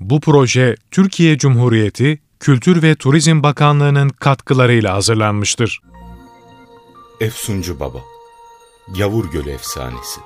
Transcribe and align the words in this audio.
Bu 0.00 0.20
proje 0.20 0.76
Türkiye 0.90 1.38
Cumhuriyeti 1.38 2.18
Kültür 2.40 2.82
ve 2.82 2.94
Turizm 2.94 3.42
Bakanlığı'nın 3.42 4.08
katkılarıyla 4.08 4.94
hazırlanmıştır. 4.94 5.80
Efsuncu 7.20 7.80
Baba 7.80 7.98
Gavur 8.98 9.30
Gölü 9.30 9.50
Efsanesi 9.50 10.20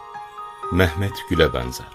Mehmet 0.72 1.12
Gül'e 1.30 1.54
benzer 1.54 1.86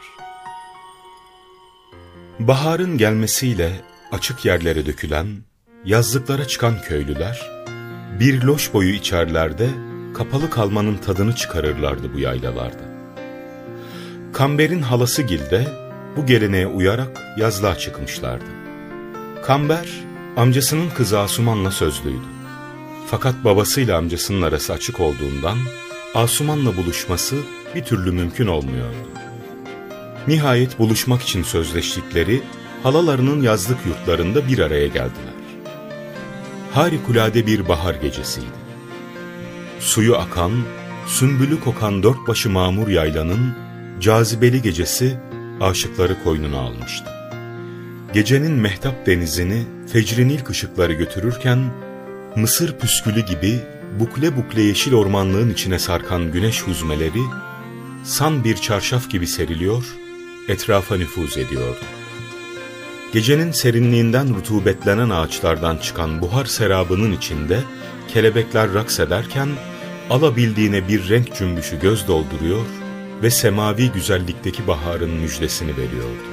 Baharın 2.40 2.98
gelmesiyle 2.98 3.82
açık 4.12 4.46
yerlere 4.46 4.86
dökülen, 4.86 5.28
yazlıklara 5.86 6.48
çıkan 6.48 6.82
köylüler, 6.82 7.52
bir 8.20 8.42
loş 8.42 8.74
boyu 8.74 8.94
içerlerde 8.94 9.70
kapalı 10.14 10.50
kalmanın 10.50 10.98
tadını 10.98 11.36
çıkarırlardı 11.36 12.14
bu 12.14 12.20
yaylalarda. 12.20 12.90
Kamber'in 14.34 14.82
halası 14.82 15.22
Gilde 15.22 15.89
bu 16.18 16.26
geleneğe 16.26 16.68
uyarak 16.68 17.22
yazlığa 17.38 17.78
çıkmışlardı. 17.78 18.46
Kamber, 19.46 19.90
amcasının 20.38 20.90
kızı 20.90 21.20
Asuman'la 21.20 21.72
sözlüydü. 21.72 22.26
Fakat 23.08 23.44
babasıyla 23.44 23.98
amcasının 23.98 24.42
arası 24.42 24.74
açık 24.74 25.00
olduğundan 25.00 25.58
Asuman'la 26.16 26.78
buluşması 26.78 27.36
bir 27.76 27.84
türlü 27.84 28.12
mümkün 28.12 28.48
olmuyordu. 28.48 29.10
Nihayet 30.28 30.80
buluşmak 30.80 31.22
için 31.22 31.44
sözleştikleri 31.44 32.42
halalarının 32.84 33.42
yazlık 33.42 33.78
yurtlarında 33.86 34.48
bir 34.48 34.60
araya 34.60 34.88
geldiler. 34.88 35.34
Harikulade 36.74 37.48
bir 37.48 37.68
bahar 37.68 37.96
gecesiydi. 37.96 38.60
Suyu 39.80 40.16
akan, 40.16 40.52
sümbülü 41.08 41.60
kokan 41.60 42.04
dört 42.04 42.28
başı 42.28 42.50
mamur 42.50 42.88
yaylanın 42.88 43.56
cazibeli 44.00 44.62
gecesi 44.62 45.20
aşıkları 45.62 46.24
koynuna 46.24 46.60
almıştı. 46.60 47.06
Gecenin 48.14 48.52
mehtap 48.52 49.06
denizini 49.06 49.64
fecrin 49.94 50.30
ilk 50.30 50.50
ışıkları 50.50 50.94
götürürken, 50.94 51.72
mısır 52.36 52.78
püskülü 52.78 53.26
gibi 53.26 53.60
bukle 54.00 54.38
bukle 54.38 54.62
yeşil 54.62 54.94
ormanlığın 54.94 55.50
içine 55.50 55.80
sarkan 55.80 56.32
güneş 56.32 56.62
huzmeleri, 56.62 57.22
san 58.04 58.44
bir 58.44 58.56
çarşaf 58.56 59.10
gibi 59.10 59.28
seriliyor, 59.28 59.84
etrafa 60.48 60.98
nüfuz 60.98 61.38
ediyordu. 61.38 61.80
Gecenin 63.14 63.52
serinliğinden 63.52 64.36
rutubetlenen 64.36 65.10
ağaçlardan 65.10 65.78
çıkan 65.78 66.22
buhar 66.22 66.46
serabının 66.46 67.12
içinde 67.12 67.60
kelebekler 68.08 68.74
raks 68.74 69.00
ederken, 69.00 69.50
alabildiğine 70.10 70.88
bir 70.88 71.10
renk 71.10 71.36
cümbüşü 71.36 71.80
göz 71.80 72.08
dolduruyor 72.08 72.66
ve 73.24 73.30
semavi 73.30 73.92
güzellikteki 73.92 74.68
baharın 74.68 75.10
müjdesini 75.10 75.72
veriyordu. 75.72 76.24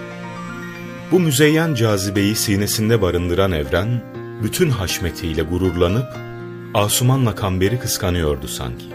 Bu 1.12 1.20
müzeyyen 1.20 1.74
cazibeyi 1.74 2.36
sinesinde 2.36 3.02
barındıran 3.02 3.52
evren, 3.52 4.02
bütün 4.42 4.70
haşmetiyle 4.70 5.42
gururlanıp, 5.42 6.06
Asuman'la 6.74 7.34
Kamber'i 7.34 7.78
kıskanıyordu 7.78 8.48
sanki. 8.48 8.86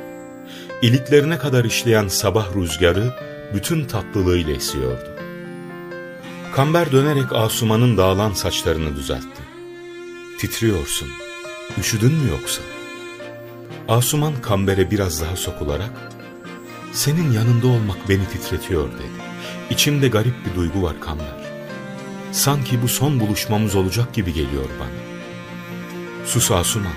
İliklerine 0.81 1.38
kadar 1.38 1.66
işleyen 1.66 2.08
sabah 2.08 2.56
rüzgarı, 2.56 3.14
bütün 3.53 3.86
tatlılığıyla 3.86 4.53
esiyordu. 4.53 5.09
Kamber 6.55 6.92
dönerek 6.92 7.33
Asuman'ın 7.33 7.98
dağılan 7.98 8.33
saçlarını 8.33 8.95
düzeltti. 8.95 9.42
Titriyorsun, 10.39 11.08
üşüdün 11.80 12.14
mü 12.14 12.30
yoksa? 12.30 12.61
Asuman 13.88 14.33
Kamber'e 14.42 14.92
biraz 14.92 15.22
daha 15.22 15.36
sokularak, 15.36 16.11
senin 16.94 17.31
yanında 17.31 17.67
olmak 17.67 18.09
beni 18.09 18.28
titretiyor 18.28 18.92
dedi. 18.92 19.22
İçimde 19.70 20.08
garip 20.08 20.34
bir 20.45 20.56
duygu 20.56 20.84
var 20.84 21.00
Kamber. 21.02 21.42
Sanki 22.31 22.81
bu 22.81 22.88
son 22.88 23.20
buluşmamız 23.20 23.75
olacak 23.75 24.14
gibi 24.14 24.33
geliyor 24.33 24.66
bana. 24.80 25.11
Sus 26.25 26.52
Asuman, 26.52 26.92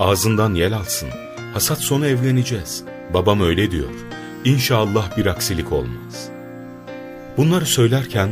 ağzından 0.00 0.54
yel 0.54 0.76
alsın. 0.76 1.08
Hasat 1.54 1.78
sonu 1.78 2.06
evleneceğiz. 2.06 2.84
Babam 3.14 3.40
öyle 3.40 3.70
diyor. 3.70 3.90
İnşallah 4.44 5.16
bir 5.16 5.26
aksilik 5.26 5.72
olmaz. 5.72 6.28
Bunları 7.36 7.66
söylerken 7.66 8.30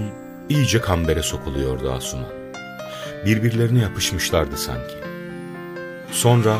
iyice 0.48 0.80
kambere 0.80 1.22
sokuluyordu 1.22 1.92
Asuman. 1.92 2.32
Birbirlerine 3.26 3.78
yapışmışlardı 3.78 4.56
sanki. 4.56 4.94
Sonra 6.12 6.56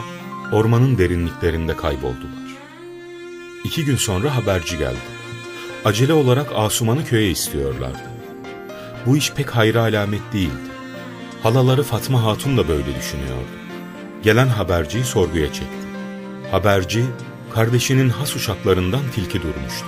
ormanın 0.52 0.98
derinliklerinde 0.98 1.76
kayboldular. 1.76 2.49
İki 3.64 3.84
gün 3.84 3.96
sonra 3.96 4.36
haberci 4.36 4.78
geldi. 4.78 4.98
Acele 5.84 6.12
olarak 6.12 6.46
Asuman'ı 6.54 7.04
köye 7.04 7.30
istiyorlardı. 7.30 8.10
Bu 9.06 9.16
iş 9.16 9.32
pek 9.32 9.50
hayra 9.50 9.80
alamet 9.80 10.32
değildi. 10.32 10.70
Halaları 11.42 11.82
Fatma 11.82 12.24
Hatun 12.24 12.56
da 12.56 12.68
böyle 12.68 12.96
düşünüyordu. 12.98 13.50
Gelen 14.22 14.48
haberciyi 14.48 15.04
sorguya 15.04 15.46
çekti. 15.46 15.80
Haberci, 16.50 17.04
kardeşinin 17.54 18.08
has 18.08 18.36
uşaklarından 18.36 19.02
tilki 19.14 19.42
durmuştu. 19.42 19.86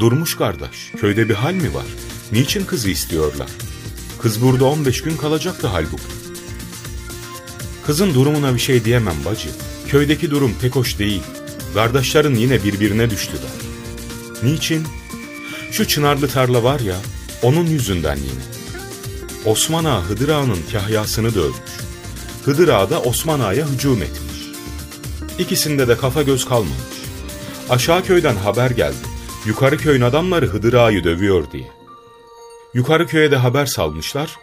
Durmuş 0.00 0.36
kardeş, 0.36 0.92
köyde 1.00 1.28
bir 1.28 1.34
hal 1.34 1.54
mi 1.54 1.74
var? 1.74 1.86
Niçin 2.32 2.64
kızı 2.64 2.90
istiyorlar? 2.90 3.48
Kız 4.22 4.42
burada 4.42 4.64
15 4.64 5.02
gün 5.02 5.16
kalacaktı 5.16 5.66
halbuki. 5.66 6.02
Kızın 7.86 8.14
durumuna 8.14 8.54
bir 8.54 8.58
şey 8.58 8.84
diyemem 8.84 9.16
bacı. 9.24 9.48
Köydeki 9.88 10.30
durum 10.30 10.54
pek 10.60 10.76
hoş 10.76 10.98
değil. 10.98 11.22
Kardeşlerin 11.76 12.34
yine 12.34 12.64
birbirine 12.64 13.10
düştüler. 13.10 13.50
Niçin? 14.42 14.86
Şu 15.72 15.88
çınarlı 15.88 16.28
tarla 16.28 16.62
var 16.62 16.80
ya, 16.80 16.96
onun 17.42 17.66
yüzünden 17.66 18.16
yine. 18.16 18.42
Osman 19.44 19.84
Ağa 19.84 20.02
Hıdır 20.02 20.28
Ağa'nın 20.28 20.58
kahyasını 20.72 21.34
dövmüş. 21.34 21.56
Hıdır 22.44 22.68
Ağa 22.68 22.90
da 22.90 23.02
Osman 23.02 23.40
Ağa'ya 23.40 23.66
hücum 23.66 24.02
etmiş. 24.02 24.42
İkisinde 25.38 25.88
de 25.88 25.96
kafa 25.96 26.22
göz 26.22 26.44
kalmamış. 26.44 26.96
Aşağı 27.70 28.04
köyden 28.04 28.36
haber 28.36 28.70
geldi. 28.70 29.06
Yukarı 29.46 29.76
köyün 29.76 30.02
adamları 30.02 30.46
Hıdır 30.46 30.74
Ağa'yı 30.74 31.04
dövüyor 31.04 31.50
diye. 31.52 31.70
Yukarı 32.74 33.06
köye 33.06 33.30
de 33.30 33.36
haber 33.36 33.66
salmışlar. 33.66 34.36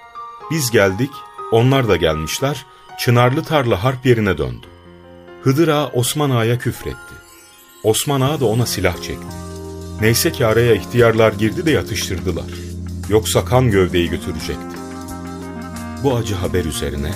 Biz 0.51 0.71
geldik, 0.71 1.11
onlar 1.51 1.87
da 1.87 1.95
gelmişler. 1.95 2.65
Çınarlı 2.99 3.43
tarla 3.43 3.83
harp 3.83 4.05
yerine 4.05 4.37
döndü. 4.37 4.67
Hıdır 5.43 5.67
Ağa 5.67 5.87
Osman 5.87 6.29
Ağa'ya 6.29 6.57
küfretti. 6.57 7.12
Osman 7.83 8.21
Ağa 8.21 8.39
da 8.39 8.45
ona 8.45 8.65
silah 8.65 9.01
çekti. 9.01 9.27
Neyse 10.01 10.31
ki 10.31 10.45
araya 10.45 10.75
ihtiyarlar 10.75 11.33
girdi 11.33 11.65
de 11.65 11.71
yatıştırdılar. 11.71 12.45
Yoksa 13.09 13.45
kan 13.45 13.71
gövdeyi 13.71 14.09
götürecekti. 14.09 14.77
Bu 16.03 16.15
acı 16.15 16.35
haber 16.35 16.65
üzerine 16.65 17.11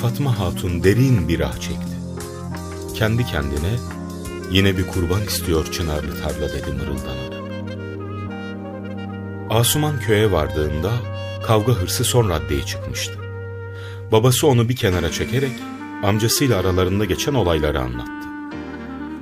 Fatma 0.00 0.38
Hatun 0.38 0.84
derin 0.84 1.28
bir 1.28 1.40
ah 1.40 1.52
çekti. 1.60 1.98
Kendi 2.94 3.26
kendine 3.26 3.76
yine 4.50 4.76
bir 4.76 4.86
kurban 4.86 5.22
istiyor 5.22 5.72
Çınarlı 5.72 6.22
tarla 6.22 6.48
dedi 6.48 6.72
mırıldanarak. 6.72 7.38
Asuman 9.50 10.00
köye 10.00 10.32
vardığında 10.32 10.92
kavga 11.46 11.72
hırsı 11.72 12.04
son 12.04 12.28
raddeye 12.28 12.62
çıkmıştı. 12.62 13.14
Babası 14.12 14.46
onu 14.46 14.68
bir 14.68 14.76
kenara 14.76 15.12
çekerek 15.12 15.52
amcasıyla 16.02 16.58
aralarında 16.58 17.04
geçen 17.04 17.34
olayları 17.34 17.80
anlattı. 17.80 18.27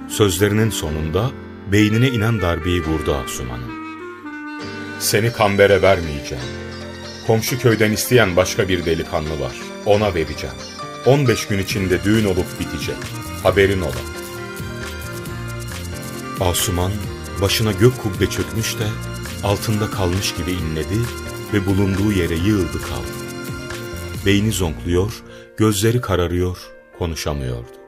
Sözlerinin 0.09 0.71
sonunda 0.71 1.31
beynine 1.73 2.09
inen 2.09 2.41
darbeyi 2.41 2.85
vurdu 2.85 3.15
Asuman'ın. 3.15 3.71
Seni 4.99 5.33
kambere 5.33 5.83
vermeyeceğim. 5.83 6.45
Komşu 7.27 7.59
köyden 7.59 7.93
isteyen 7.93 8.37
başka 8.37 8.69
bir 8.69 8.85
delikanlı 8.85 9.41
var. 9.41 9.57
Ona 9.87 10.15
vereceğim. 10.15 10.57
15 11.07 11.47
gün 11.47 11.59
içinde 11.59 12.05
düğün 12.05 12.25
olup 12.25 12.61
bitecek. 12.61 12.97
Haberin 13.43 13.81
ola. 13.81 14.01
Asuman 16.41 16.93
başına 17.43 17.73
gök 17.73 18.03
kubbe 18.03 18.27
çökmüş 18.31 18.79
de 18.79 18.87
altında 19.45 19.91
kalmış 19.91 20.35
gibi 20.35 20.51
inledi 20.53 20.99
ve 21.53 21.67
bulunduğu 21.67 22.13
yere 22.13 22.35
yığıldı 22.35 22.83
kaldı. 22.83 23.17
Beyni 24.27 24.53
zonkluyor, 24.53 25.23
gözleri 25.57 26.01
kararıyor, 26.01 26.59
konuşamıyordu. 26.99 27.86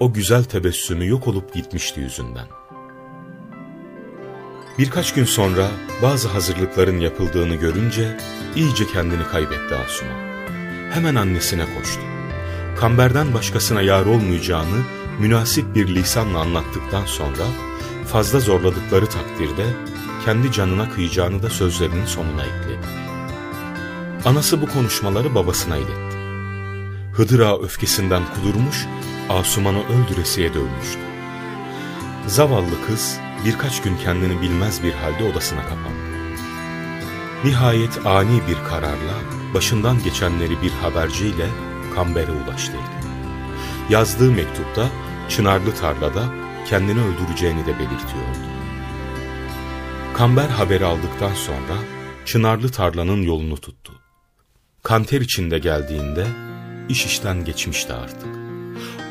O 0.00 0.12
güzel 0.12 0.44
tebessümü 0.44 1.08
yok 1.08 1.28
olup 1.28 1.54
gitmişti 1.54 2.00
yüzünden. 2.00 2.46
Birkaç 4.78 5.14
gün 5.14 5.24
sonra 5.24 5.68
bazı 6.02 6.28
hazırlıkların 6.28 7.00
yapıldığını 7.00 7.54
görünce 7.54 8.16
iyice 8.56 8.86
kendini 8.86 9.24
kaybetti 9.32 9.74
Asuman. 9.74 10.34
Hemen 10.90 11.14
annesine 11.14 11.64
koştu. 11.78 12.00
Kamberden 12.76 13.34
başkasına 13.34 13.82
yar 13.82 14.06
olmayacağını 14.06 14.82
münasip 15.20 15.74
bir 15.74 15.94
lisanla 15.94 16.38
anlattıktan 16.38 17.06
sonra 17.06 17.44
fazla 18.06 18.40
zorladıkları 18.40 19.06
takdirde 19.06 19.66
kendi 20.24 20.52
canına 20.52 20.90
kıyacağını 20.90 21.42
da 21.42 21.50
sözlerinin 21.50 22.06
sonuna 22.06 22.42
ekledi. 22.42 22.86
Anası 24.24 24.62
bu 24.62 24.66
konuşmaları 24.66 25.34
babasına 25.34 25.76
iletti. 25.76 26.16
Hıdır 27.12 27.40
Ağa 27.40 27.58
öfkesinden 27.58 28.22
kudurmuş, 28.34 28.86
Asuman'ı 29.28 29.82
öldüresiye 29.86 30.54
dövmüştü. 30.54 31.00
Zavallı 32.26 32.86
kız 32.86 33.18
birkaç 33.44 33.82
gün 33.82 33.96
kendini 33.96 34.40
bilmez 34.42 34.82
bir 34.82 34.92
halde 34.92 35.24
odasına 35.24 35.62
kapandı. 35.62 36.04
Nihayet 37.44 38.06
ani 38.06 38.40
bir 38.48 38.68
kararla 38.68 39.14
başından 39.54 40.02
geçenleri 40.02 40.62
bir 40.62 40.70
haberciyle 40.70 41.46
Kamber'e 41.94 42.32
ulaştırdı. 42.32 42.78
Yazdığı 43.90 44.30
mektupta 44.30 44.88
Çınarlı 45.28 45.74
tarlada 45.74 46.24
kendini 46.68 47.00
öldüreceğini 47.00 47.66
de 47.66 47.78
belirtiyordu. 47.78 48.38
Kamber 50.14 50.48
haberi 50.48 50.84
aldıktan 50.84 51.34
sonra 51.34 51.74
Çınarlı 52.24 52.70
tarlanın 52.70 53.22
yolunu 53.22 53.56
tuttu. 53.56 53.92
Kanter 54.82 55.20
içinde 55.20 55.58
geldiğinde 55.58 56.26
iş 56.88 57.06
işten 57.06 57.44
geçmişti 57.44 57.92
artık. 57.92 58.43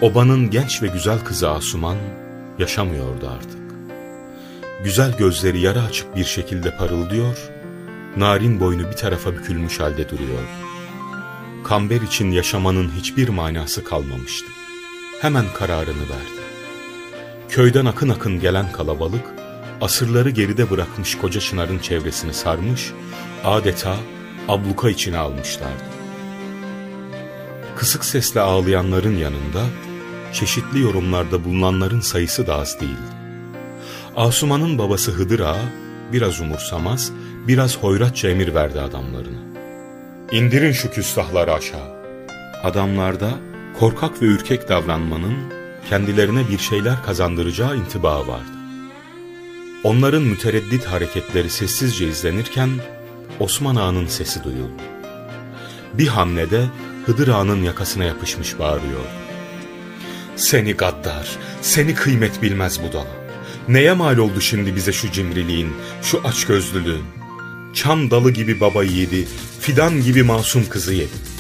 Obanın 0.04 0.50
genç 0.50 0.84
ve 0.84 0.88
güzel 0.88 1.20
kızı 1.20 1.50
Asuman 1.50 1.98
yaşamıyordu 2.60 3.30
artık. 3.36 3.62
Güzel 4.84 5.18
gözleri 5.18 5.60
yarı 5.60 5.82
açık 5.82 6.16
bir 6.16 6.24
şekilde 6.24 6.78
parıldıyor, 6.78 7.38
narin 8.18 8.60
boynu 8.60 8.92
bir 8.92 8.96
tarafa 8.96 9.34
bükülmüş 9.34 9.80
halde 9.80 10.10
duruyor. 10.10 10.44
Kamber 11.64 12.02
için 12.02 12.32
yaşamanın 12.32 12.92
hiçbir 12.98 13.30
manası 13.30 13.84
kalmamıştı. 13.84 14.48
Hemen 15.22 15.46
kararını 15.54 16.02
verdi. 16.02 16.44
Köyden 17.50 17.86
akın 17.86 18.10
akın 18.10 18.40
gelen 18.40 18.72
kalabalık, 18.72 19.26
asırları 19.82 20.30
geride 20.30 20.70
bırakmış 20.70 21.18
koca 21.18 21.40
çınarın 21.40 21.80
çevresini 21.80 22.34
sarmış, 22.34 22.92
adeta 23.44 23.96
abluka 24.48 24.90
içine 24.90 25.18
almışlardı. 25.18 25.84
Kısık 27.76 28.06
sesle 28.06 28.42
ağlayanların 28.42 29.18
yanında, 29.18 29.64
çeşitli 30.34 30.82
yorumlarda 30.82 31.46
bulunanların 31.46 32.00
sayısı 32.00 32.48
da 32.48 32.56
az 32.56 32.82
değildi. 32.82 33.14
Asuman'ın 34.16 34.78
babası 34.78 35.12
Hıdır 35.12 35.40
Ağa, 35.40 35.66
biraz 36.14 36.42
umursamaz, 36.42 37.12
biraz 37.48 37.78
hoyratça 37.78 38.30
emir 38.30 38.54
verdi 38.54 38.80
adamlarına. 38.80 39.38
İndirin 40.32 40.72
şu 40.72 40.92
küstahları 40.92 41.54
aşağı. 41.54 41.94
Adamlarda 42.64 43.30
korkak 43.80 44.22
ve 44.22 44.26
ürkek 44.26 44.70
davranmanın 44.70 45.36
kendilerine 45.90 46.50
bir 46.50 46.58
şeyler 46.58 47.04
kazandıracağı 47.04 47.78
intibağı 47.78 48.28
vardı. 48.28 48.58
Onların 49.84 50.22
mütereddit 50.22 50.86
hareketleri 50.86 51.50
sessizce 51.50 52.08
izlenirken 52.08 52.70
Osman 53.40 53.76
Ağa'nın 53.76 54.08
sesi 54.08 54.44
duyuldu. 54.44 54.82
Bir 55.94 56.08
hamlede 56.08 56.66
Hıdır 57.06 57.28
Ağa'nın 57.28 57.64
yakasına 57.64 58.04
yapışmış 58.04 58.60
bağırıyor. 58.60 59.23
Seni 60.36 60.74
gaddar, 60.74 61.38
seni 61.62 61.96
kıymet 61.96 62.42
bilmez 62.42 62.84
budala. 62.84 63.24
Neye 63.68 63.94
mal 63.94 64.18
oldu 64.18 64.42
şimdi 64.42 64.76
bize 64.76 64.94
şu 64.94 65.12
cimriliğin, 65.12 65.74
şu 66.02 66.22
açgözlülüğün? 66.24 67.04
Çam 67.74 68.12
dalı 68.12 68.32
gibi 68.32 68.60
baba 68.60 68.84
yedi, 68.84 69.28
fidan 69.60 70.04
gibi 70.04 70.24
masum 70.24 70.70
kızı 70.70 70.94
yedi. 70.94 71.34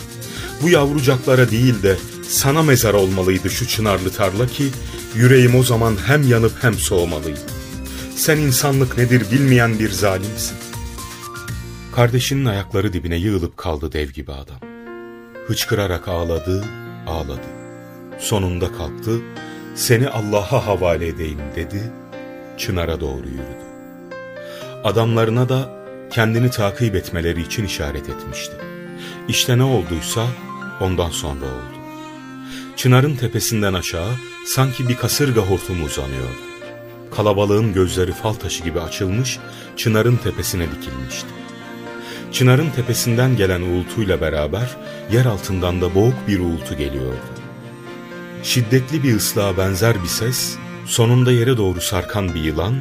Bu 0.61 0.69
yavrucaklara 0.69 1.51
değil 1.51 1.83
de 1.83 1.97
sana 2.27 2.63
mezar 2.63 2.93
olmalıydı 2.93 3.49
şu 3.49 3.67
çınarlı 3.67 4.09
tarla 4.11 4.47
ki, 4.47 4.67
yüreğim 5.15 5.55
o 5.55 5.63
zaman 5.63 5.97
hem 6.05 6.29
yanıp 6.29 6.53
hem 6.61 6.73
soğumalıydı. 6.73 7.39
Sen 8.15 8.37
insanlık 8.37 8.97
nedir 8.97 9.31
bilmeyen 9.31 9.79
bir 9.79 9.89
zalimsin. 9.89 10.57
Kardeşinin 11.95 12.45
ayakları 12.45 12.93
dibine 12.93 13.15
yığılıp 13.15 13.57
kaldı 13.57 13.91
dev 13.91 14.09
gibi 14.09 14.31
adam. 14.31 14.59
Hıçkırarak 15.47 16.07
ağladı, 16.07 16.65
ağladı. 17.07 17.62
Sonunda 18.19 18.71
kalktı, 18.71 19.21
seni 19.75 20.09
Allah'a 20.09 20.67
havale 20.67 21.07
edeyim 21.07 21.39
dedi, 21.55 21.91
Çınar'a 22.57 22.99
doğru 22.99 23.27
yürüdü. 23.27 23.63
Adamlarına 24.83 25.49
da 25.49 25.69
kendini 26.09 26.51
takip 26.51 26.95
etmeleri 26.95 27.41
için 27.41 27.65
işaret 27.65 28.09
etmişti. 28.09 28.55
İşte 29.27 29.57
ne 29.57 29.63
olduysa 29.63 30.25
ondan 30.81 31.09
sonra 31.09 31.45
oldu. 31.45 31.83
Çınarın 32.75 33.15
tepesinden 33.15 33.73
aşağı 33.73 34.11
sanki 34.45 34.89
bir 34.89 34.95
kasırga 34.95 35.41
hortumu 35.41 35.85
uzanıyordu. 35.85 36.43
Kalabalığın 37.15 37.73
gözleri 37.73 38.11
fal 38.11 38.33
taşı 38.33 38.63
gibi 38.63 38.79
açılmış, 38.79 39.39
çınarın 39.77 40.15
tepesine 40.15 40.65
dikilmişti. 40.71 41.29
Çınarın 42.31 42.69
tepesinden 42.69 43.37
gelen 43.37 43.61
uğultuyla 43.61 44.21
beraber 44.21 44.69
yer 45.11 45.25
altından 45.25 45.81
da 45.81 45.95
boğuk 45.95 46.27
bir 46.27 46.39
uğultu 46.39 46.77
geliyordu. 46.77 47.42
Şiddetli 48.43 49.03
bir 49.03 49.15
ıslığa 49.15 49.57
benzer 49.57 50.03
bir 50.03 50.07
ses, 50.07 50.55
sonunda 50.85 51.31
yere 51.31 51.57
doğru 51.57 51.81
sarkan 51.81 52.33
bir 52.33 52.43
yılan, 52.43 52.75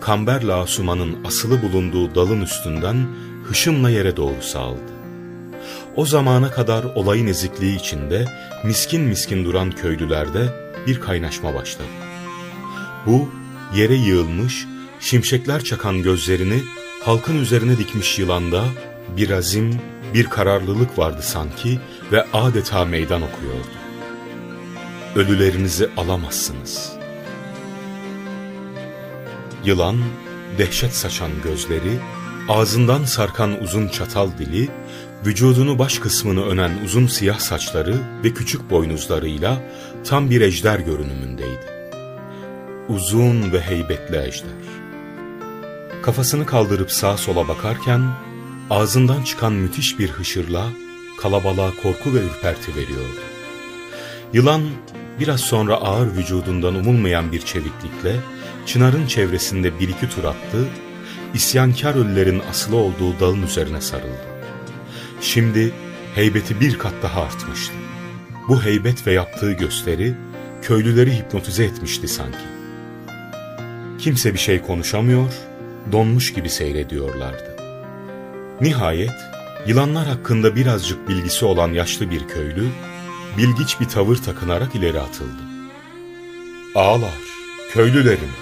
Kamberle 0.00 0.52
Asuman'ın 0.52 1.24
asılı 1.24 1.62
bulunduğu 1.62 2.14
dalın 2.14 2.40
üstünden 2.40 3.06
hışımla 3.44 3.90
yere 3.90 4.16
doğru 4.16 4.42
sağıldı. 4.42 4.92
O 5.96 6.06
zamana 6.06 6.50
kadar 6.50 6.84
olayın 6.84 7.26
ezikliği 7.26 7.76
içinde 7.76 8.24
miskin 8.64 9.00
miskin 9.00 9.44
duran 9.44 9.70
köylülerde 9.70 10.54
bir 10.86 11.00
kaynaşma 11.00 11.54
başladı. 11.54 11.88
Bu 13.06 13.28
yere 13.74 13.94
yığılmış, 13.94 14.66
şimşekler 15.00 15.64
çakan 15.64 16.02
gözlerini 16.02 16.62
halkın 17.04 17.38
üzerine 17.38 17.78
dikmiş 17.78 18.18
yılanda 18.18 18.64
bir 19.16 19.30
azim, 19.30 19.80
bir 20.14 20.26
kararlılık 20.26 20.98
vardı 20.98 21.22
sanki 21.22 21.80
ve 22.12 22.26
adeta 22.32 22.84
meydan 22.84 23.22
okuyordu. 23.22 23.81
Ölülerinizi 25.16 25.88
alamazsınız. 25.96 26.92
Yılan, 29.64 29.96
dehşet 30.58 30.92
saçan 30.94 31.30
gözleri, 31.44 31.98
ağzından 32.48 33.04
sarkan 33.04 33.62
uzun 33.62 33.88
çatal 33.88 34.30
dili, 34.38 34.68
vücudunu 35.26 35.78
baş 35.78 35.98
kısmını 35.98 36.46
önen 36.46 36.70
uzun 36.84 37.06
siyah 37.06 37.38
saçları 37.38 37.94
ve 38.24 38.34
küçük 38.34 38.70
boynuzlarıyla 38.70 39.62
tam 40.04 40.30
bir 40.30 40.40
ejder 40.40 40.78
görünümündeydi. 40.78 41.66
Uzun 42.88 43.52
ve 43.52 43.60
heybetli 43.60 44.16
ejder. 44.16 44.62
Kafasını 46.02 46.46
kaldırıp 46.46 46.90
sağa 46.90 47.16
sola 47.16 47.48
bakarken, 47.48 48.02
ağzından 48.70 49.22
çıkan 49.22 49.52
müthiş 49.52 49.98
bir 49.98 50.08
hışırla 50.08 50.66
kalabalığa 51.20 51.70
korku 51.82 52.14
ve 52.14 52.18
ürperti 52.18 52.76
veriyordu. 52.76 53.20
Yılan 54.32 54.62
biraz 55.20 55.40
sonra 55.40 55.74
ağır 55.74 56.16
vücudundan 56.16 56.74
umulmayan 56.74 57.32
bir 57.32 57.40
çeviklikle 57.40 58.16
Çınar'ın 58.66 59.06
çevresinde 59.06 59.80
bir 59.80 59.88
iki 59.88 60.10
tur 60.10 60.24
attı, 60.24 60.68
isyankar 61.34 61.94
ölülerin 61.94 62.42
asılı 62.50 62.76
olduğu 62.76 63.20
dağın 63.20 63.42
üzerine 63.42 63.80
sarıldı. 63.80 64.26
Şimdi 65.20 65.72
heybeti 66.14 66.60
bir 66.60 66.78
kat 66.78 66.94
daha 67.02 67.22
artmıştı. 67.22 67.74
Bu 68.48 68.62
heybet 68.62 69.06
ve 69.06 69.12
yaptığı 69.12 69.52
gösteri 69.52 70.14
köylüleri 70.62 71.16
hipnotize 71.16 71.64
etmişti 71.64 72.08
sanki. 72.08 72.52
Kimse 73.98 74.34
bir 74.34 74.38
şey 74.38 74.62
konuşamıyor, 74.62 75.32
donmuş 75.92 76.32
gibi 76.32 76.50
seyrediyorlardı. 76.50 77.56
Nihayet 78.60 79.12
yılanlar 79.66 80.06
hakkında 80.06 80.56
birazcık 80.56 81.08
bilgisi 81.08 81.44
olan 81.44 81.72
yaşlı 81.72 82.10
bir 82.10 82.28
köylü, 82.28 82.66
bilgiç 83.36 83.80
bir 83.80 83.88
tavır 83.88 84.16
takınarak 84.16 84.74
ileri 84.74 85.00
atıldı. 85.00 85.42
Ağlar, 86.74 87.18
köylülerim, 87.72 88.32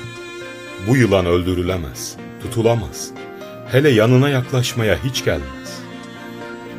bu 0.89 0.97
yılan 0.97 1.27
öldürülemez, 1.27 2.17
tutulamaz. 2.43 3.11
Hele 3.71 3.91
yanına 3.91 4.29
yaklaşmaya 4.29 4.99
hiç 5.05 5.25
gelmez. 5.25 5.81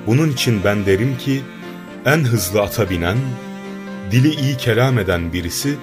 Bunun 0.07 0.29
için 0.29 0.63
ben 0.63 0.85
derim 0.85 1.17
ki, 1.17 1.41
en 2.05 2.17
hızlı 2.23 2.61
ata 2.61 2.89
binen, 2.89 3.17
dili 4.11 4.41
iyi 4.41 4.57
kelam 4.57 4.99
eden 4.99 5.33
birisi, 5.33 5.77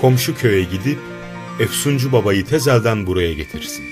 komşu 0.00 0.36
köye 0.36 0.64
gidip, 0.64 0.98
Efsuncu 1.60 2.12
babayı 2.12 2.46
tezelden 2.46 3.06
buraya 3.06 3.32
getirsin. 3.32 3.84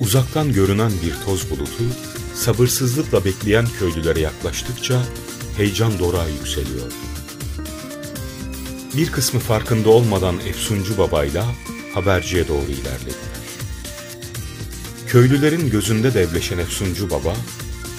Uzaktan 0.00 0.52
görünen 0.52 0.92
bir 1.02 1.24
toz 1.24 1.50
bulutu, 1.50 1.84
sabırsızlıkla 2.34 3.24
bekleyen 3.24 3.66
köylülere 3.78 4.20
yaklaştıkça, 4.20 5.02
heyecan 5.56 5.98
dorağı 5.98 6.30
yükseliyordu. 6.30 6.94
Bir 8.96 9.12
kısmı 9.12 9.40
farkında 9.40 9.90
olmadan 9.90 10.36
Efsuncu 10.48 10.98
babayla 10.98 11.44
haberciye 11.94 12.48
doğru 12.48 12.66
ilerlediler. 12.70 13.40
Köylülerin 15.06 15.70
gözünde 15.70 16.14
devleşen 16.14 16.58
Efsuncu 16.58 17.10
baba, 17.10 17.34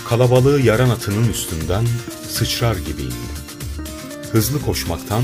kalabalığı 0.09 0.61
yaran 0.61 0.89
atının 0.89 1.29
üstünden 1.29 1.85
sıçrar 2.29 2.75
gibi 2.75 3.01
indi. 3.01 3.41
Hızlı 4.31 4.61
koşmaktan 4.61 5.23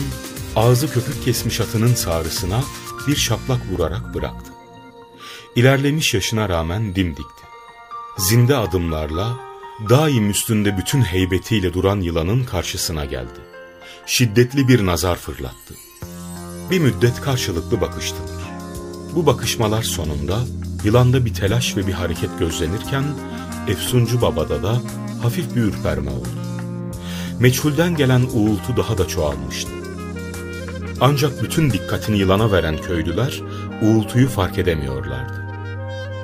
ağzı 0.55 0.93
köpük 0.93 1.23
kesmiş 1.23 1.61
atının 1.61 1.93
sağrısına 1.93 2.63
bir 3.07 3.15
şaplak 3.15 3.61
vurarak 3.71 4.15
bıraktı. 4.15 4.51
İlerlemiş 5.55 6.13
yaşına 6.13 6.49
rağmen 6.49 6.95
dimdikti. 6.95 7.43
Zinde 8.17 8.55
adımlarla 8.55 9.46
daim 9.89 10.29
üstünde 10.29 10.77
bütün 10.77 11.01
heybetiyle 11.01 11.73
duran 11.73 12.01
yılanın 12.01 12.43
karşısına 12.43 13.05
geldi. 13.05 13.39
Şiddetli 14.05 14.67
bir 14.67 14.85
nazar 14.85 15.15
fırlattı. 15.15 15.73
Bir 16.71 16.79
müddet 16.79 17.21
karşılıklı 17.21 17.81
bakıştılar. 17.81 18.41
Bu 19.15 19.25
bakışmalar 19.25 19.83
sonunda 19.83 20.39
yılanda 20.83 21.25
bir 21.25 21.33
telaş 21.33 21.77
ve 21.77 21.87
bir 21.87 21.93
hareket 21.93 22.39
gözlenirken 22.39 23.03
Efsuncu 23.67 24.21
Baba'da 24.21 24.63
da 24.63 24.81
hafif 25.21 25.55
bir 25.55 25.61
ürperme 25.61 26.11
oldu. 26.11 26.27
Meçhulden 27.39 27.95
gelen 27.95 28.21
uğultu 28.21 28.77
daha 28.77 28.97
da 28.97 29.07
çoğalmıştı. 29.07 29.71
Ancak 31.01 31.43
bütün 31.43 31.71
dikkatini 31.71 32.17
yılana 32.17 32.51
veren 32.51 32.77
köylüler 32.77 33.41
uğultuyu 33.81 34.27
fark 34.29 34.57
edemiyorlardı. 34.57 35.46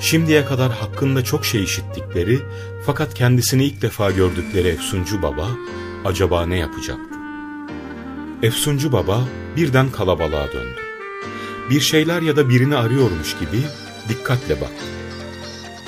Şimdiye 0.03 0.45
kadar 0.45 0.71
hakkında 0.71 1.23
çok 1.23 1.45
şey 1.45 1.63
işittikleri 1.63 2.39
fakat 2.85 3.13
kendisini 3.13 3.65
ilk 3.65 3.81
defa 3.81 4.11
gördükleri 4.11 4.67
Efsuncu 4.67 5.21
Baba 5.21 5.47
acaba 6.05 6.45
ne 6.45 6.57
yapacaktı? 6.57 7.15
Efsuncu 8.41 8.91
Baba 8.91 9.27
birden 9.55 9.91
kalabalığa 9.91 10.47
döndü. 10.53 10.79
Bir 11.69 11.79
şeyler 11.79 12.21
ya 12.21 12.35
da 12.35 12.49
birini 12.49 12.75
arıyormuş 12.75 13.39
gibi 13.39 13.61
dikkatle 14.09 14.61
baktı. 14.61 14.85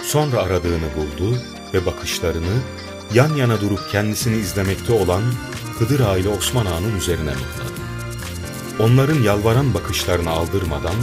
Sonra 0.04 0.38
aradığını 0.38 0.88
buldu 0.98 1.38
ve 1.74 1.86
bakışlarını 1.86 2.56
yan 3.14 3.36
yana 3.36 3.62
durup 3.62 3.92
kendisini 3.92 4.36
izlemekte 4.38 4.94
olan 4.94 5.24
Hıdır 5.80 6.00
Ağa 6.00 6.18
ile 6.18 6.30
Osman 6.30 6.66
Ağa'nın 6.66 6.98
üzerine 6.98 7.32
mıhladı. 7.32 7.82
Onların 8.80 9.24
yalvaran 9.24 9.74
bakışlarını 9.74 10.30
aldırmadan 10.30 10.96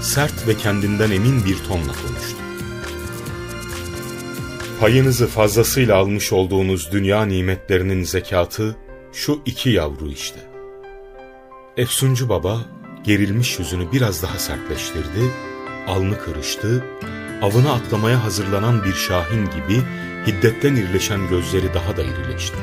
sert 0.00 0.48
ve 0.48 0.56
kendinden 0.56 1.10
emin 1.10 1.44
bir 1.44 1.58
tonla 1.58 1.92
konuştu. 1.92 2.43
Payınızı 4.84 5.26
fazlasıyla 5.26 5.96
almış 5.96 6.32
olduğunuz 6.32 6.92
dünya 6.92 7.24
nimetlerinin 7.24 8.04
zekatı 8.04 8.76
şu 9.12 9.40
iki 9.44 9.70
yavru 9.70 10.08
işte. 10.08 10.40
Efsuncu 11.76 12.28
baba 12.28 12.60
gerilmiş 13.04 13.58
yüzünü 13.58 13.92
biraz 13.92 14.22
daha 14.22 14.38
sertleştirdi, 14.38 15.30
alnı 15.86 16.18
kırıştı, 16.18 16.84
avına 17.42 17.72
atlamaya 17.72 18.24
hazırlanan 18.24 18.84
bir 18.84 18.92
şahin 18.92 19.44
gibi 19.44 19.82
hiddetten 20.26 20.76
irileşen 20.76 21.28
gözleri 21.28 21.74
daha 21.74 21.96
da 21.96 22.02
irileşti. 22.02 22.58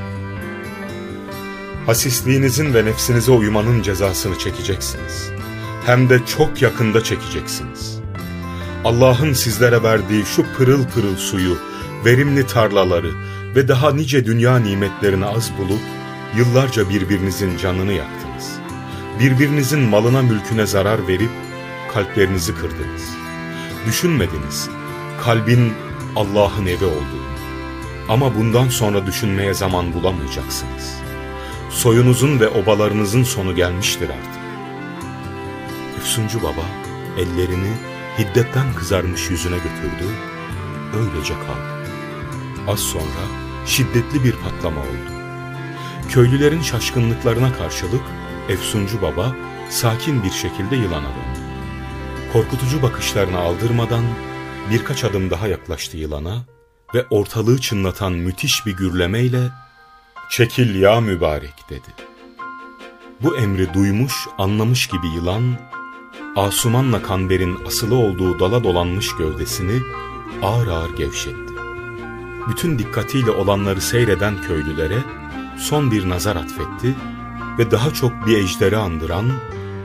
Hasisliğinizin 1.86 2.74
ve 2.74 2.86
nefsinize 2.86 3.32
uymanın 3.32 3.82
cezasını 3.82 4.38
çekeceksiniz. 4.38 5.32
Hem 5.86 6.10
de 6.10 6.20
çok 6.26 6.62
yakında 6.62 7.04
çekeceksiniz. 7.04 8.00
Allah'ın 8.86 9.34
sizlere 9.34 9.84
verdiği 9.84 10.26
şu 10.26 10.46
pırıl 10.58 10.84
pırıl 10.88 11.16
suyu, 11.16 11.71
verimli 12.06 12.48
tarlaları 12.48 13.12
ve 13.56 13.68
daha 13.68 13.94
nice 13.94 14.26
dünya 14.26 14.60
nimetlerini 14.60 15.26
az 15.26 15.52
bulup, 15.58 15.82
yıllarca 16.38 16.90
birbirinizin 16.90 17.58
canını 17.58 17.94
yaktınız. 17.94 18.52
Birbirinizin 19.20 19.80
malına 19.80 20.22
mülküne 20.22 20.66
zarar 20.66 21.08
verip, 21.08 21.30
kalplerinizi 21.94 22.56
kırdınız. 22.56 23.10
Düşünmediniz, 23.88 24.70
kalbin 25.24 25.74
Allah'ın 26.16 26.66
evi 26.66 26.86
olduğunu. 26.86 27.32
Ama 28.10 28.36
bundan 28.36 28.70
sonra 28.70 29.06
düşünmeye 29.06 29.54
zaman 29.54 29.94
bulamayacaksınız. 29.94 31.02
Soyunuzun 31.70 32.40
ve 32.40 32.48
obalarınızın 32.48 33.24
sonu 33.24 33.56
gelmiştir 33.56 34.10
artık. 34.10 34.42
Efsuncu 35.98 36.44
baba 36.44 36.66
ellerini 37.18 37.72
hiddetten 38.20 38.74
kızarmış 38.74 39.30
yüzüne 39.30 39.58
götürdü, 39.58 40.12
öylece 40.94 41.34
kaldı. 41.34 41.71
Az 42.68 42.80
sonra 42.80 43.24
şiddetli 43.66 44.24
bir 44.24 44.36
patlama 44.36 44.82
oldu. 44.82 45.12
Köylülerin 46.10 46.62
şaşkınlıklarına 46.62 47.54
karşılık 47.54 48.02
Efsuncu 48.50 49.02
baba 49.02 49.36
sakin 49.70 50.24
bir 50.24 50.32
şekilde 50.32 50.76
yılana 50.76 51.08
döndü. 51.08 51.40
Korkutucu 52.34 52.82
bakışlarını 52.82 53.40
aldırmadan 53.40 54.04
birkaç 54.72 55.04
adım 55.04 55.30
daha 55.30 55.48
yaklaştı 55.48 55.98
yılana 55.98 56.46
ve 56.96 57.06
ortalığı 57.10 57.62
çınlatan 57.62 58.14
müthiş 58.14 58.66
bir 58.66 58.78
gürlemeyle 58.78 59.50
''Çekil 60.30 60.76
ya 60.76 61.02
mübarek'' 61.02 61.70
dedi. 61.70 61.94
Bu 63.24 63.38
emri 63.38 63.74
duymuş, 63.74 64.28
anlamış 64.38 64.88
gibi 64.88 65.08
yılan, 65.08 65.60
Asuman'la 66.36 67.02
Kanber'in 67.02 67.66
asılı 67.66 67.96
olduğu 67.96 68.40
dala 68.40 68.64
dolanmış 68.64 69.16
gövdesini 69.16 69.82
ağır 70.42 70.68
ağır 70.68 70.96
gevşetti. 70.96 71.51
Bütün 72.50 72.80
dikkatiyle 72.80 73.32
olanları 73.32 73.82
seyreden 73.82 74.42
köylülere 74.42 74.98
son 75.58 75.92
bir 75.92 76.10
nazar 76.10 76.36
atfetti 76.36 76.96
ve 77.60 77.72
daha 77.72 77.94
çok 77.94 78.28
bir 78.28 78.38
ejderi 78.38 78.78
andıran 78.78 79.26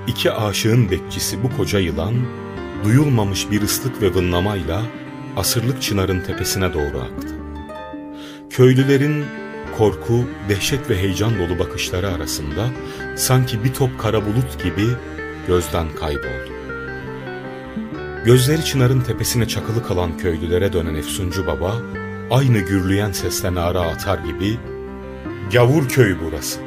iki 0.06 0.32
aşığın 0.32 0.90
bekçisi 0.90 1.42
bu 1.42 1.56
koca 1.56 1.78
yılan, 1.78 2.14
duyulmamış 2.84 3.50
bir 3.50 3.62
ıslık 3.62 4.02
ve 4.02 4.14
vınlamayla 4.14 4.82
asırlık 5.36 5.82
çınarın 5.82 6.20
tepesine 6.20 6.75
doğru 6.75 6.98
aktı. 6.98 7.28
Köylülerin 8.50 9.25
korku, 9.78 10.25
dehşet 10.48 10.90
ve 10.90 10.98
heyecan 10.98 11.38
dolu 11.38 11.58
bakışları 11.58 12.08
arasında 12.08 12.68
sanki 13.16 13.64
bir 13.64 13.75
top 13.75 13.98
kara 13.98 14.26
bulut 14.26 14.64
gibi 14.64 14.86
gözden 15.46 15.86
kayboldu. 16.00 16.56
Gözleri 18.25 18.64
çınarın 18.64 19.00
tepesine 19.00 19.48
çakılı 19.48 19.86
kalan 19.86 20.18
köylülere 20.18 20.72
dönen 20.72 20.94
Efsuncu 20.94 21.46
Baba, 21.46 21.75
aynı 22.30 22.59
gürleyen 22.59 23.12
sesle 23.12 23.54
nara 23.54 23.80
atar 23.80 24.18
gibi, 24.18 24.59
''Gavur 25.52 25.88
köyü 25.88 26.18
burası, 26.25 26.61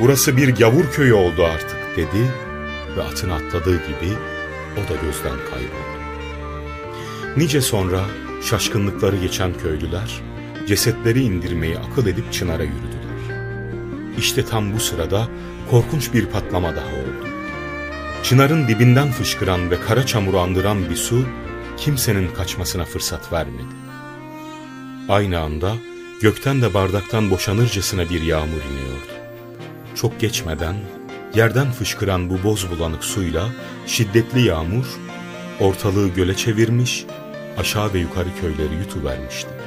burası 0.00 0.36
bir 0.36 0.54
gavur 0.54 0.84
köyü 0.92 1.14
oldu 1.14 1.44
artık.'' 1.44 1.96
dedi 1.96 2.26
ve 2.96 3.02
atını 3.02 3.34
atladığı 3.34 3.76
gibi 3.76 4.12
o 4.74 4.88
da 4.88 4.94
gözden 5.02 5.38
kayboldu. 5.50 6.00
Nice 7.36 7.60
sonra 7.60 8.00
şaşkınlıkları 8.42 9.16
geçen 9.16 9.58
köylüler, 9.58 10.20
cesetleri 10.66 11.22
indirmeyi 11.22 11.78
akıl 11.78 12.06
edip 12.06 12.32
Çınar'a 12.32 12.62
yürüdüler. 12.62 13.00
İşte 14.18 14.44
tam 14.44 14.74
bu 14.74 14.80
sırada 14.80 15.28
korkunç 15.70 16.14
bir 16.14 16.26
patlama 16.26 16.76
daha 16.76 16.86
oldu. 16.86 17.28
Çınarın 18.22 18.68
dibinden 18.68 19.10
fışkıran 19.10 19.70
ve 19.70 19.80
kara 19.80 20.06
çamuru 20.06 20.38
andıran 20.38 20.90
bir 20.90 20.96
su, 20.96 21.24
kimsenin 21.76 22.28
kaçmasına 22.28 22.84
fırsat 22.84 23.32
vermedi. 23.32 23.89
Aynı 25.08 25.40
anda 25.40 25.76
gökten 26.20 26.62
de 26.62 26.74
bardaktan 26.74 27.30
boşanırcasına 27.30 28.10
bir 28.10 28.22
yağmur 28.22 28.62
iniyordu. 28.72 29.12
Çok 29.94 30.20
geçmeden 30.20 30.76
yerden 31.34 31.72
fışkıran 31.72 32.30
bu 32.30 32.42
boz 32.44 32.70
bulanık 32.70 33.04
suyla 33.04 33.48
şiddetli 33.86 34.40
yağmur 34.46 34.86
ortalığı 35.60 36.08
göle 36.08 36.36
çevirmiş, 36.36 37.04
aşağı 37.58 37.94
ve 37.94 37.98
yukarı 37.98 38.28
köyleri 38.40 38.74
yutuvermişti. 38.74 39.59